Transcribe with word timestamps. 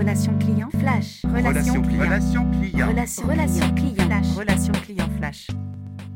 Relation 0.00 0.38
client 0.38 0.70
flash. 0.78 1.26
Relation 1.26 1.82
client. 1.82 2.00
Relation 2.00 2.50
client. 2.52 2.88
Relation, 2.88 3.26
relation 3.26 3.74
client 3.74 4.06
flash. 4.06 4.34
Relation 4.34 4.72
client 4.72 5.10
flash. 5.18 5.48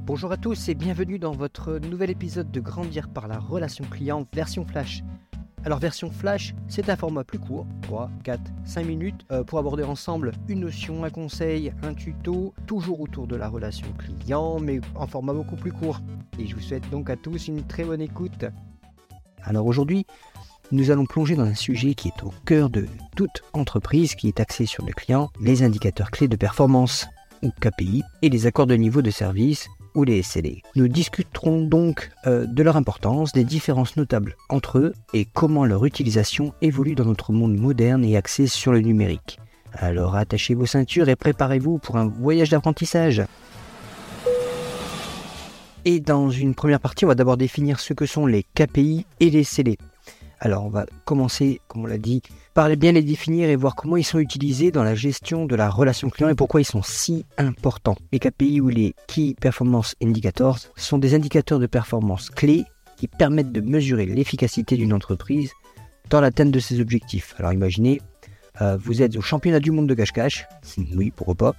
Bonjour 0.06 0.32
à 0.32 0.38
tous 0.38 0.70
et 0.70 0.74
bienvenue 0.74 1.18
dans 1.18 1.32
votre 1.32 1.78
nouvel 1.80 2.08
épisode 2.08 2.50
de 2.50 2.60
Grandir 2.60 3.10
par 3.10 3.28
la 3.28 3.38
relation 3.38 3.84
client 3.84 4.26
version 4.32 4.64
flash. 4.64 5.04
Alors 5.66 5.80
version 5.80 6.10
flash, 6.10 6.54
c'est 6.66 6.88
un 6.88 6.96
format 6.96 7.24
plus 7.24 7.38
court, 7.38 7.66
3, 7.82 8.10
4, 8.22 8.40
5 8.64 8.86
minutes, 8.86 9.26
euh, 9.30 9.44
pour 9.44 9.58
aborder 9.58 9.82
ensemble 9.82 10.32
une 10.48 10.60
notion, 10.60 11.04
un 11.04 11.10
conseil, 11.10 11.74
un 11.82 11.92
tuto, 11.92 12.54
toujours 12.66 13.02
autour 13.02 13.26
de 13.26 13.36
la 13.36 13.50
relation 13.50 13.88
client, 13.98 14.60
mais 14.60 14.80
en 14.94 15.06
format 15.06 15.34
beaucoup 15.34 15.56
plus 15.56 15.72
court. 15.72 16.00
Et 16.38 16.46
je 16.46 16.54
vous 16.54 16.62
souhaite 16.62 16.88
donc 16.88 17.10
à 17.10 17.16
tous 17.16 17.48
une 17.48 17.62
très 17.66 17.84
bonne 17.84 18.00
écoute. 18.00 18.46
Alors 19.42 19.66
aujourd'hui, 19.66 20.06
nous 20.72 20.90
allons 20.90 21.06
plonger 21.06 21.36
dans 21.36 21.44
un 21.44 21.54
sujet 21.54 21.94
qui 21.94 22.08
est 22.08 22.22
au 22.22 22.32
cœur 22.44 22.70
de 22.70 22.86
toute 23.16 23.42
entreprise 23.52 24.14
qui 24.14 24.28
est 24.28 24.40
axée 24.40 24.66
sur 24.66 24.84
le 24.84 24.92
client, 24.92 25.30
les 25.40 25.62
indicateurs 25.62 26.10
clés 26.10 26.28
de 26.28 26.36
performance, 26.36 27.06
ou 27.42 27.50
KPI, 27.60 28.02
et 28.22 28.30
les 28.30 28.46
accords 28.46 28.66
de 28.66 28.74
niveau 28.74 29.02
de 29.02 29.10
service, 29.10 29.68
ou 29.94 30.04
les 30.04 30.22
SLA. 30.22 30.60
Nous 30.74 30.88
discuterons 30.88 31.62
donc 31.62 32.10
euh, 32.26 32.46
de 32.46 32.62
leur 32.62 32.76
importance, 32.76 33.32
des 33.32 33.44
différences 33.44 33.96
notables 33.96 34.36
entre 34.48 34.78
eux 34.78 34.94
et 35.12 35.24
comment 35.24 35.64
leur 35.64 35.84
utilisation 35.84 36.52
évolue 36.62 36.94
dans 36.94 37.04
notre 37.04 37.32
monde 37.32 37.56
moderne 37.56 38.04
et 38.04 38.16
axé 38.16 38.46
sur 38.46 38.72
le 38.72 38.80
numérique. 38.80 39.38
Alors 39.72 40.16
attachez 40.16 40.54
vos 40.54 40.66
ceintures 40.66 41.08
et 41.08 41.16
préparez-vous 41.16 41.78
pour 41.78 41.96
un 41.96 42.06
voyage 42.06 42.50
d'apprentissage. 42.50 43.22
Et 45.84 46.00
dans 46.00 46.30
une 46.30 46.54
première 46.54 46.80
partie, 46.80 47.04
on 47.04 47.08
va 47.08 47.14
d'abord 47.14 47.36
définir 47.36 47.78
ce 47.78 47.92
que 47.92 48.06
sont 48.06 48.26
les 48.26 48.44
KPI 48.54 49.06
et 49.20 49.30
les 49.30 49.44
SLA. 49.44 49.74
Alors 50.44 50.66
on 50.66 50.68
va 50.68 50.84
commencer, 51.06 51.62
comme 51.68 51.84
on 51.84 51.86
l'a 51.86 51.96
dit, 51.96 52.20
par 52.52 52.68
bien 52.76 52.92
les 52.92 53.02
définir 53.02 53.48
et 53.48 53.56
voir 53.56 53.74
comment 53.74 53.96
ils 53.96 54.04
sont 54.04 54.18
utilisés 54.18 54.70
dans 54.70 54.84
la 54.84 54.94
gestion 54.94 55.46
de 55.46 55.56
la 55.56 55.70
relation 55.70 56.10
client 56.10 56.28
et 56.28 56.34
pourquoi 56.34 56.60
ils 56.60 56.66
sont 56.66 56.82
si 56.82 57.24
importants. 57.38 57.96
Les 58.12 58.18
KPI 58.18 58.60
ou 58.60 58.68
les 58.68 58.94
Key 59.08 59.34
Performance 59.40 59.94
Indicators 60.02 60.58
sont 60.76 60.98
des 60.98 61.14
indicateurs 61.14 61.60
de 61.60 61.66
performance 61.66 62.28
clés 62.28 62.64
qui 62.98 63.08
permettent 63.08 63.52
de 63.52 63.62
mesurer 63.62 64.04
l'efficacité 64.04 64.76
d'une 64.76 64.92
entreprise 64.92 65.50
dans 66.10 66.20
l'atteinte 66.20 66.50
de 66.50 66.60
ses 66.60 66.78
objectifs. 66.78 67.34
Alors 67.38 67.54
imaginez, 67.54 68.02
euh, 68.60 68.76
vous 68.76 69.00
êtes 69.00 69.16
au 69.16 69.22
championnat 69.22 69.60
du 69.60 69.70
monde 69.70 69.88
de 69.88 69.94
cache-cache, 69.94 70.46
oui, 70.94 71.10
pourquoi 71.10 71.36
pas. 71.36 71.54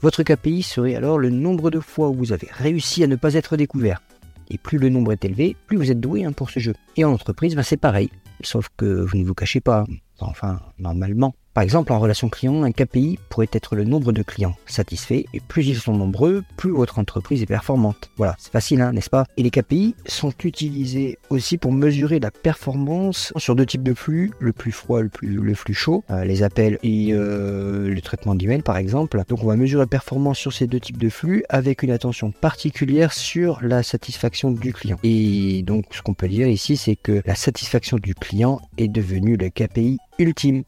Votre 0.00 0.24
KPI 0.24 0.64
serait 0.64 0.96
alors 0.96 1.18
le 1.18 1.30
nombre 1.30 1.70
de 1.70 1.78
fois 1.78 2.08
où 2.08 2.14
vous 2.14 2.32
avez 2.32 2.48
réussi 2.50 3.04
à 3.04 3.06
ne 3.06 3.14
pas 3.14 3.34
être 3.34 3.56
découvert. 3.56 4.02
Et 4.50 4.58
plus 4.58 4.78
le 4.78 4.88
nombre 4.88 5.12
est 5.12 5.24
élevé, 5.24 5.56
plus 5.68 5.76
vous 5.76 5.92
êtes 5.92 6.00
doué 6.00 6.24
hein, 6.24 6.32
pour 6.32 6.50
ce 6.50 6.58
jeu. 6.58 6.74
Et 6.96 7.04
en 7.04 7.12
entreprise, 7.12 7.54
ben, 7.54 7.62
c'est 7.62 7.76
pareil. 7.76 8.10
Sauf 8.42 8.68
que 8.76 9.04
vous 9.04 9.16
ne 9.16 9.24
vous 9.24 9.34
cachez 9.34 9.60
pas. 9.60 9.84
Enfin, 10.20 10.60
normalement. 10.78 11.34
Par 11.54 11.62
exemple, 11.62 11.92
en 11.92 12.00
relation 12.00 12.28
client, 12.28 12.64
un 12.64 12.72
KPI 12.72 13.20
pourrait 13.28 13.48
être 13.52 13.76
le 13.76 13.84
nombre 13.84 14.10
de 14.10 14.24
clients 14.24 14.56
satisfaits, 14.66 15.22
et 15.32 15.38
plus 15.38 15.68
ils 15.68 15.76
sont 15.76 15.96
nombreux, 15.96 16.42
plus 16.56 16.72
votre 16.72 16.98
entreprise 16.98 17.42
est 17.42 17.46
performante. 17.46 18.10
Voilà, 18.16 18.34
c'est 18.38 18.50
facile, 18.50 18.80
hein, 18.80 18.92
n'est-ce 18.92 19.08
pas? 19.08 19.24
Et 19.36 19.44
les 19.44 19.50
KPI 19.50 19.94
sont 20.04 20.32
utilisés 20.42 21.16
aussi 21.30 21.56
pour 21.56 21.70
mesurer 21.70 22.18
la 22.18 22.32
performance 22.32 23.32
sur 23.36 23.54
deux 23.54 23.66
types 23.66 23.84
de 23.84 23.94
flux, 23.94 24.32
le 24.40 24.52
plus 24.52 24.72
froid, 24.72 25.00
le, 25.00 25.08
plus, 25.08 25.54
flux 25.54 25.74
chaud, 25.74 26.02
euh, 26.10 26.24
les 26.24 26.42
appels 26.42 26.80
et 26.82 27.10
euh, 27.12 27.88
le 27.88 28.00
traitement 28.00 28.34
d'email 28.34 28.62
par 28.62 28.76
exemple. 28.76 29.22
Donc 29.28 29.44
on 29.44 29.46
va 29.46 29.54
mesurer 29.54 29.82
la 29.82 29.86
performance 29.86 30.38
sur 30.38 30.52
ces 30.52 30.66
deux 30.66 30.80
types 30.80 30.98
de 30.98 31.08
flux 31.08 31.44
avec 31.48 31.84
une 31.84 31.92
attention 31.92 32.32
particulière 32.32 33.12
sur 33.12 33.60
la 33.62 33.84
satisfaction 33.84 34.50
du 34.50 34.72
client. 34.72 34.98
Et 35.04 35.62
donc 35.62 35.84
ce 35.92 36.02
qu'on 36.02 36.14
peut 36.14 36.28
dire 36.28 36.48
ici, 36.48 36.76
c'est 36.76 36.96
que 36.96 37.22
la 37.24 37.36
satisfaction 37.36 37.98
du 37.98 38.16
client 38.16 38.60
est 38.76 38.88
devenue 38.88 39.36
le 39.36 39.50
KPI 39.50 39.98
ultime. 40.18 40.64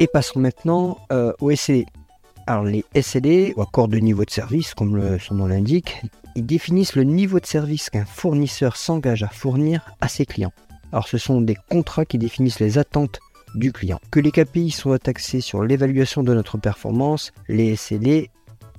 Et 0.00 0.06
passons 0.06 0.40
maintenant 0.40 0.98
euh, 1.12 1.32
aux 1.40 1.54
SLD. 1.54 1.86
Alors 2.46 2.64
les 2.64 2.84
SLD, 2.94 3.54
ou 3.56 3.62
accords 3.62 3.88
de 3.88 3.98
niveau 3.98 4.24
de 4.24 4.30
service, 4.30 4.74
comme 4.74 5.18
son 5.20 5.36
nom 5.36 5.46
l'indique, 5.46 6.02
ils 6.34 6.44
définissent 6.44 6.96
le 6.96 7.04
niveau 7.04 7.38
de 7.38 7.46
service 7.46 7.88
qu'un 7.88 8.04
fournisseur 8.04 8.76
s'engage 8.76 9.22
à 9.22 9.28
fournir 9.28 9.94
à 10.00 10.08
ses 10.08 10.26
clients. 10.26 10.52
Alors 10.92 11.06
ce 11.06 11.18
sont 11.18 11.40
des 11.40 11.56
contrats 11.70 12.04
qui 12.04 12.18
définissent 12.18 12.60
les 12.60 12.78
attentes 12.78 13.20
du 13.54 13.72
client. 13.72 14.00
Que 14.10 14.20
les 14.20 14.30
KPI 14.30 14.70
soient 14.70 15.08
axés 15.08 15.40
sur 15.40 15.62
l'évaluation 15.62 16.22
de 16.22 16.34
notre 16.34 16.58
performance, 16.58 17.32
les 17.48 17.76
SLD 17.76 18.30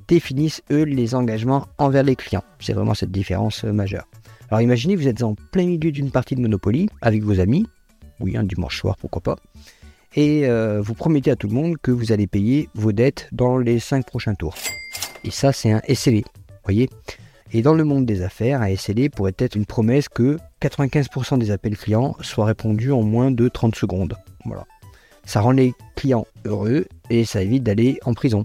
définissent 0.08 0.62
eux 0.72 0.84
les 0.84 1.16
engagements 1.16 1.68
envers 1.78 2.04
les 2.04 2.16
clients. 2.16 2.44
C'est 2.60 2.74
vraiment 2.74 2.94
cette 2.94 3.12
différence 3.12 3.64
euh, 3.64 3.72
majeure. 3.72 4.08
Alors 4.50 4.62
imaginez 4.62 4.96
vous 4.96 5.08
êtes 5.08 5.24
en 5.24 5.36
plein 5.36 5.66
milieu 5.66 5.92
d'une 5.92 6.12
partie 6.12 6.36
de 6.36 6.42
Monopoly 6.42 6.90
avec 7.02 7.24
vos 7.24 7.40
amis, 7.40 7.66
oui 8.20 8.38
un 8.38 8.44
dimanche 8.44 8.78
soir 8.78 8.98
pourquoi 8.98 9.22
pas, 9.22 9.38
et 10.16 10.48
euh, 10.48 10.82
vous 10.82 10.94
promettez 10.94 11.32
à 11.32 11.36
tout 11.36 11.48
le 11.48 11.54
monde 11.54 11.78
que 11.82 11.92
vous 11.92 12.12
allez 12.12 12.28
payer 12.28 12.70
vos 12.76 12.92
dettes 12.92 13.28
dans 13.32 13.58
les 13.58 13.80
5 13.80 14.06
prochains 14.06 14.36
tours. 14.36 14.56
Et 15.24 15.32
ça, 15.32 15.52
c'est 15.52 15.72
un 15.72 15.82
SLA, 15.94 16.22
voyez 16.64 16.90
Et 17.52 17.62
dans 17.62 17.74
le 17.74 17.84
monde 17.84 18.06
des 18.06 18.22
affaires, 18.22 18.62
un 18.62 18.76
SLA 18.76 19.10
pourrait 19.10 19.36
être 19.38 19.56
une 19.56 19.66
promesse 19.66 20.10
que 20.10 20.38
95% 20.62 21.38
des 21.40 21.52
appels 21.52 21.78
clients 21.78 22.16
soient 22.22 22.46
répondus 22.46 22.92
en 22.92 23.02
moins 23.02 23.32
de 23.32 23.48
30 23.48 23.76
secondes. 23.76 24.16
Voilà. 24.46 24.66
Ça 25.26 25.42
rend 25.42 25.52
les 25.52 25.74
clients 25.96 26.28
heureux 26.46 26.86
et 27.10 27.26
ça 27.26 27.42
évite 27.42 27.64
d'aller 27.64 28.00
en 28.04 28.14
prison. 28.14 28.44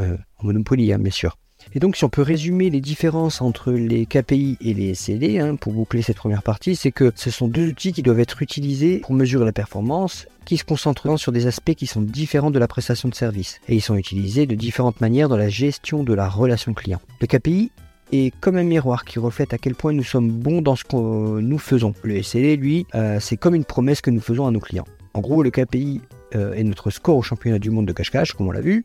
Euh, 0.00 0.16
en 0.38 0.46
monopoly, 0.46 0.92
hein, 0.92 0.98
bien 0.98 1.12
sûr. 1.12 1.36
Et 1.74 1.80
donc, 1.80 1.96
si 1.96 2.04
on 2.04 2.08
peut 2.08 2.22
résumer 2.22 2.70
les 2.70 2.80
différences 2.80 3.40
entre 3.40 3.72
les 3.72 4.06
KPI 4.06 4.56
et 4.60 4.74
les 4.74 4.94
SLD, 4.94 5.38
hein, 5.38 5.56
pour 5.56 5.72
boucler 5.72 6.02
cette 6.02 6.16
première 6.16 6.42
partie, 6.42 6.76
c'est 6.76 6.92
que 6.92 7.12
ce 7.14 7.30
sont 7.30 7.48
deux 7.48 7.68
outils 7.68 7.92
qui 7.92 8.02
doivent 8.02 8.20
être 8.20 8.42
utilisés 8.42 8.98
pour 8.98 9.14
mesurer 9.14 9.44
la 9.44 9.52
performance, 9.52 10.26
qui 10.44 10.56
se 10.56 10.64
concentrent 10.64 11.18
sur 11.18 11.32
des 11.32 11.46
aspects 11.46 11.74
qui 11.74 11.86
sont 11.86 12.00
différents 12.00 12.50
de 12.50 12.58
la 12.58 12.68
prestation 12.68 13.08
de 13.08 13.14
service. 13.14 13.60
Et 13.68 13.76
ils 13.76 13.82
sont 13.82 13.96
utilisés 13.96 14.46
de 14.46 14.54
différentes 14.54 15.00
manières 15.00 15.28
dans 15.28 15.36
la 15.36 15.48
gestion 15.48 16.04
de 16.04 16.14
la 16.14 16.28
relation 16.28 16.72
client. 16.72 17.00
Le 17.20 17.26
KPI 17.26 17.70
est 18.12 18.34
comme 18.40 18.56
un 18.56 18.62
miroir 18.62 19.04
qui 19.04 19.18
reflète 19.18 19.52
à 19.52 19.58
quel 19.58 19.74
point 19.74 19.92
nous 19.92 20.04
sommes 20.04 20.30
bons 20.30 20.62
dans 20.62 20.76
ce 20.76 20.84
que 20.84 20.96
nous 21.40 21.58
faisons. 21.58 21.92
Le 22.02 22.22
SLD, 22.22 22.56
lui, 22.56 22.86
euh, 22.94 23.20
c'est 23.20 23.36
comme 23.36 23.54
une 23.54 23.64
promesse 23.64 24.00
que 24.00 24.10
nous 24.10 24.20
faisons 24.20 24.46
à 24.46 24.50
nos 24.50 24.60
clients. 24.60 24.86
En 25.14 25.20
gros, 25.20 25.42
le 25.42 25.50
KPI 25.50 26.00
euh, 26.34 26.52
est 26.54 26.64
notre 26.64 26.90
score 26.90 27.16
au 27.16 27.22
championnat 27.22 27.58
du 27.58 27.70
monde 27.70 27.86
de 27.86 27.92
cache-cache, 27.92 28.32
comme 28.32 28.48
on 28.48 28.52
l'a 28.52 28.60
vu, 28.60 28.84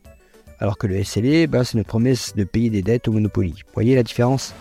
alors 0.64 0.78
que 0.78 0.86
le 0.86 1.04
SLA, 1.04 1.46
ben, 1.46 1.62
c'est 1.62 1.76
notre 1.76 1.90
promesse 1.90 2.34
de 2.36 2.42
payer 2.42 2.70
des 2.70 2.80
dettes 2.80 3.06
au 3.06 3.12
Monopoly. 3.12 3.50
Vous 3.50 3.72
voyez 3.74 3.94
la 3.94 4.02
différence? 4.02 4.54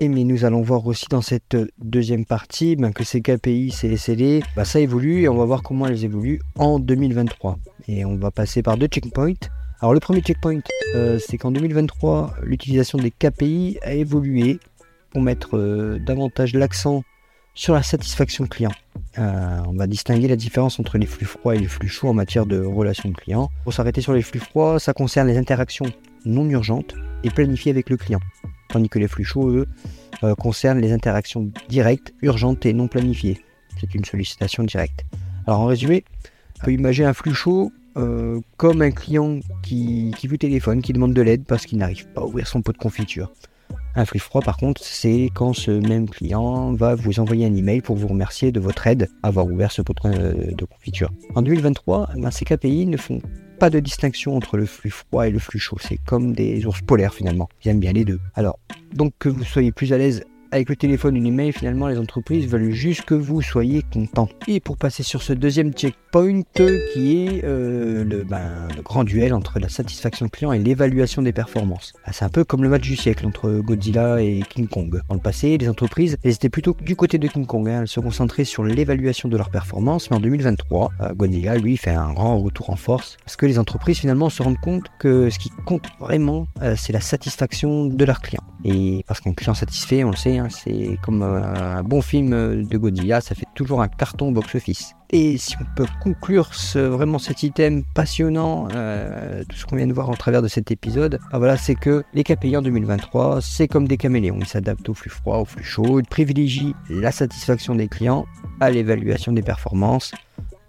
Et 0.00 0.08
mais 0.08 0.24
nous 0.24 0.44
allons 0.44 0.60
voir 0.60 0.86
aussi 0.86 1.06
dans 1.08 1.22
cette 1.22 1.56
deuxième 1.78 2.26
partie 2.26 2.76
ben, 2.76 2.92
que 2.92 3.02
ces 3.02 3.22
KPI, 3.22 3.70
ces 3.70 3.96
SLA, 3.96 4.40
ben, 4.54 4.64
ça 4.64 4.78
évolue 4.78 5.22
et 5.22 5.28
on 5.30 5.38
va 5.38 5.46
voir 5.46 5.62
comment 5.62 5.86
elles 5.86 6.04
évoluent 6.04 6.42
en 6.56 6.78
2023. 6.78 7.58
Et 7.88 8.04
on 8.04 8.16
va 8.16 8.30
passer 8.30 8.62
par 8.62 8.76
deux 8.76 8.88
checkpoints. 8.88 9.48
Alors 9.80 9.94
le 9.94 10.00
premier 10.00 10.20
checkpoint, 10.20 10.60
euh, 10.94 11.18
c'est 11.18 11.38
qu'en 11.38 11.50
2023, 11.50 12.34
l'utilisation 12.42 12.98
des 12.98 13.10
KPI 13.10 13.78
a 13.80 13.94
évolué 13.94 14.60
pour 15.08 15.22
mettre 15.22 15.56
euh, 15.56 15.98
davantage 15.98 16.52
l'accent 16.52 17.04
sur 17.58 17.74
la 17.74 17.82
satisfaction 17.82 18.46
client. 18.46 18.70
Euh, 19.18 19.60
on 19.66 19.72
va 19.72 19.88
distinguer 19.88 20.28
la 20.28 20.36
différence 20.36 20.78
entre 20.78 20.96
les 20.96 21.06
flux 21.06 21.26
froids 21.26 21.56
et 21.56 21.58
les 21.58 21.66
flux 21.66 21.88
chauds 21.88 22.08
en 22.08 22.14
matière 22.14 22.46
de 22.46 22.60
relations 22.60 23.12
client. 23.12 23.50
Pour 23.64 23.72
s'arrêter 23.74 24.00
sur 24.00 24.12
les 24.12 24.22
flux 24.22 24.38
froids, 24.38 24.78
ça 24.78 24.92
concerne 24.92 25.26
les 25.26 25.36
interactions 25.36 25.86
non 26.24 26.48
urgentes 26.48 26.94
et 27.24 27.30
planifiées 27.30 27.72
avec 27.72 27.90
le 27.90 27.96
client. 27.96 28.20
Tandis 28.68 28.88
que 28.88 29.00
les 29.00 29.08
flux 29.08 29.24
chauds, 29.24 29.50
eux, 29.50 29.66
euh, 30.22 30.36
concernent 30.36 30.78
les 30.78 30.92
interactions 30.92 31.50
directes, 31.68 32.14
urgentes 32.22 32.64
et 32.64 32.72
non 32.72 32.86
planifiées. 32.86 33.42
C'est 33.80 33.92
une 33.92 34.04
sollicitation 34.04 34.62
directe. 34.62 35.04
Alors 35.48 35.58
en 35.58 35.66
résumé, 35.66 36.04
on 36.60 36.66
peut 36.66 36.72
imaginer 36.72 37.08
un 37.08 37.12
flux 37.12 37.34
chaud 37.34 37.72
euh, 37.96 38.40
comme 38.56 38.82
un 38.82 38.92
client 38.92 39.40
qui 39.64 40.14
vous 40.28 40.36
téléphone, 40.36 40.80
qui 40.80 40.92
demande 40.92 41.12
de 41.12 41.22
l'aide 41.22 41.44
parce 41.44 41.66
qu'il 41.66 41.78
n'arrive 41.78 42.06
pas 42.12 42.20
à 42.20 42.24
ouvrir 42.24 42.46
son 42.46 42.62
pot 42.62 42.72
de 42.72 42.78
confiture. 42.78 43.32
Un 43.98 44.04
flux 44.04 44.20
froid, 44.20 44.42
par 44.42 44.58
contre, 44.58 44.80
c'est 44.84 45.28
quand 45.34 45.52
ce 45.52 45.72
même 45.72 46.08
client 46.08 46.72
va 46.72 46.94
vous 46.94 47.18
envoyer 47.18 47.46
un 47.46 47.54
email 47.56 47.80
pour 47.80 47.96
vous 47.96 48.06
remercier 48.06 48.52
de 48.52 48.60
votre 48.60 48.86
aide 48.86 49.08
à 49.24 49.26
avoir 49.26 49.46
ouvert 49.46 49.72
ce 49.72 49.82
pot 49.82 49.92
de 50.04 50.64
confiture. 50.64 51.10
En 51.34 51.42
2023, 51.42 52.10
ben, 52.14 52.30
ces 52.30 52.44
KPI 52.44 52.86
ne 52.86 52.96
font 52.96 53.20
pas 53.58 53.70
de 53.70 53.80
distinction 53.80 54.36
entre 54.36 54.56
le 54.56 54.66
flux 54.66 54.90
froid 54.90 55.26
et 55.26 55.32
le 55.32 55.40
flux 55.40 55.58
chaud. 55.58 55.78
C'est 55.80 55.98
comme 56.06 56.32
des 56.32 56.64
ours 56.64 56.80
polaires 56.80 57.12
finalement. 57.12 57.48
Ils 57.64 57.70
aiment 57.70 57.80
bien 57.80 57.92
les 57.92 58.04
deux. 58.04 58.20
Alors, 58.36 58.60
donc 58.94 59.14
que 59.18 59.28
vous 59.28 59.42
soyez 59.42 59.72
plus 59.72 59.92
à 59.92 59.98
l'aise 59.98 60.22
avec 60.50 60.68
le 60.68 60.76
téléphone 60.76 61.18
ou 61.18 61.20
l'email, 61.20 61.52
finalement, 61.52 61.88
les 61.88 61.98
entreprises 61.98 62.46
veulent 62.46 62.70
juste 62.70 63.02
que 63.02 63.14
vous 63.14 63.42
soyez 63.42 63.82
content. 63.92 64.28
Et 64.46 64.60
pour 64.60 64.76
passer 64.76 65.02
sur 65.02 65.22
ce 65.22 65.32
deuxième 65.32 65.74
checkpoint, 66.12 66.42
qui 66.92 67.26
est 67.26 67.44
euh, 67.44 68.04
le, 68.04 68.24
ben, 68.24 68.68
le, 68.76 68.82
grand 68.82 69.04
duel 69.04 69.34
entre 69.34 69.58
la 69.58 69.68
satisfaction 69.68 70.28
client 70.28 70.52
et 70.52 70.58
l'évaluation 70.58 71.22
des 71.22 71.32
performances. 71.32 71.92
Ah, 72.04 72.12
c'est 72.12 72.24
un 72.24 72.28
peu 72.28 72.44
comme 72.44 72.62
le 72.62 72.68
match 72.68 72.82
du 72.82 72.96
siècle 72.96 73.26
entre 73.26 73.50
Godzilla 73.60 74.20
et 74.20 74.42
King 74.48 74.68
Kong. 74.68 75.00
Dans 75.08 75.14
le 75.14 75.20
passé, 75.20 75.58
les 75.58 75.68
entreprises, 75.68 76.16
elles 76.24 76.32
étaient 76.32 76.48
plutôt 76.48 76.76
du 76.80 76.96
côté 76.96 77.18
de 77.18 77.28
King 77.28 77.46
Kong. 77.46 77.68
Hein. 77.68 77.82
Elles 77.82 77.88
se 77.88 78.00
concentraient 78.00 78.44
sur 78.44 78.64
l'évaluation 78.64 79.28
de 79.28 79.36
leurs 79.36 79.50
performances. 79.50 80.10
Mais 80.10 80.16
en 80.16 80.20
2023, 80.20 80.90
euh, 81.00 81.14
Godzilla, 81.14 81.56
lui, 81.56 81.76
fait 81.76 81.90
un 81.90 82.12
grand 82.12 82.38
retour 82.38 82.70
en 82.70 82.76
force. 82.76 83.16
Parce 83.24 83.36
que 83.36 83.46
les 83.46 83.58
entreprises, 83.58 83.98
finalement, 83.98 84.30
se 84.30 84.42
rendent 84.42 84.60
compte 84.60 84.86
que 84.98 85.30
ce 85.30 85.38
qui 85.38 85.50
compte 85.66 85.86
vraiment, 86.00 86.46
euh, 86.62 86.74
c'est 86.76 86.92
la 86.92 87.00
satisfaction 87.00 87.86
de 87.86 88.04
leurs 88.04 88.20
clients. 88.20 88.44
Et 88.64 89.04
parce 89.06 89.20
qu'un 89.20 89.32
client 89.32 89.54
satisfait, 89.54 90.04
on 90.04 90.10
le 90.10 90.16
sait, 90.16 90.38
Hein, 90.38 90.48
c'est 90.50 90.98
comme 91.02 91.22
un 91.22 91.82
bon 91.82 92.02
film 92.02 92.64
de 92.64 92.78
Godzilla, 92.78 93.20
ça 93.20 93.34
fait 93.34 93.46
toujours 93.54 93.82
un 93.82 93.88
carton 93.88 94.30
box-office. 94.30 94.94
Et 95.10 95.38
si 95.38 95.56
on 95.58 95.64
peut 95.74 95.86
conclure 96.02 96.50
vraiment 96.74 97.18
cet 97.18 97.42
item 97.42 97.82
passionnant, 97.94 98.68
euh, 98.74 99.42
tout 99.48 99.56
ce 99.56 99.64
qu'on 99.64 99.76
vient 99.76 99.86
de 99.86 99.92
voir 99.94 100.10
en 100.10 100.14
travers 100.14 100.42
de 100.42 100.48
cet 100.48 100.70
épisode, 100.70 101.18
ah 101.32 101.38
voilà, 101.38 101.56
c'est 101.56 101.74
que 101.74 102.04
les 102.12 102.24
KPI 102.24 102.58
en 102.58 102.62
2023, 102.62 103.40
c'est 103.40 103.68
comme 103.68 103.88
des 103.88 103.96
caméléons. 103.96 104.36
Ils 104.40 104.46
s'adaptent 104.46 104.88
au 104.88 104.94
flux 104.94 105.08
froid, 105.10 105.38
au 105.38 105.44
flux 105.46 105.64
chaud, 105.64 105.98
ils 105.98 106.06
privilégient 106.06 106.74
la 106.90 107.10
satisfaction 107.10 107.74
des 107.74 107.88
clients 107.88 108.26
à 108.60 108.70
l'évaluation 108.70 109.32
des 109.32 109.42
performances. 109.42 110.12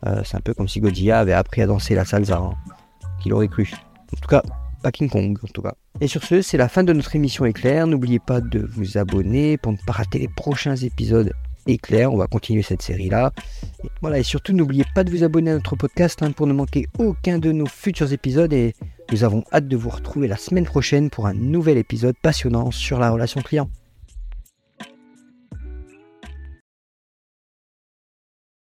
Euh, 0.06 0.22
c'est 0.24 0.38
un 0.38 0.42
peu 0.42 0.54
comme 0.54 0.70
si 0.70 0.80
Godzilla 0.80 1.20
avait 1.20 1.34
appris 1.34 1.62
à 1.62 1.68
danser 1.68 1.94
la 1.94 2.06
salsa, 2.06 2.38
hein, 2.38 2.54
qu'il 3.22 3.34
aurait 3.34 3.50
cru. 3.50 3.70
En 4.16 4.22
tout 4.22 4.30
cas, 4.30 4.42
pas 4.82 4.94
King 4.94 5.10
Kong, 5.10 5.38
en 5.44 5.48
tout 5.48 5.62
cas. 5.62 5.74
Et 6.00 6.08
sur 6.08 6.24
ce, 6.24 6.42
c'est 6.42 6.58
la 6.58 6.70
fin 6.70 6.86
de 6.86 6.94
notre 6.94 7.14
émission 7.14 7.44
éclair. 7.44 7.88
N'oubliez 7.88 8.20
pas 8.20 8.40
de 8.40 8.66
vous 8.72 8.98
abonner 8.98 9.58
pour 9.58 9.74
ne 9.74 9.78
pas 9.86 9.92
rater 9.92 10.20
les 10.20 10.30
prochains 10.30 10.78
épisodes 10.78 11.34
éclair. 11.74 12.14
On 12.14 12.18
va 12.18 12.28
continuer 12.28 12.62
cette 12.62 12.82
série-là. 12.82 13.32
Voilà, 14.02 14.20
et 14.20 14.24
surtout, 14.24 14.54
n'oubliez 14.54 14.86
pas 14.96 15.04
de 15.04 15.12
vous 15.12 15.24
abonner 15.24 15.52
à 15.52 15.54
notre 15.56 15.76
podcast 15.76 16.22
hein, 16.24 16.32
pour 16.32 16.48
ne 16.48 16.54
manquer 16.54 16.88
aucun 16.98 17.40
de 17.40 17.52
nos 17.52 17.66
futurs 17.66 18.14
épisodes. 18.14 18.54
Et 18.54 18.74
nous 19.12 19.24
avons 19.24 19.44
hâte 19.52 19.68
de 19.68 19.78
vous 19.78 19.90
retrouver 19.90 20.28
la 20.28 20.38
semaine 20.38 20.66
prochaine 20.66 21.10
pour 21.10 21.28
un 21.28 21.34
nouvel 21.34 21.78
épisode 21.78 22.16
passionnant 22.22 22.72
sur 22.72 23.00
la 23.00 23.12
relation 23.12 23.42
client. 23.42 23.70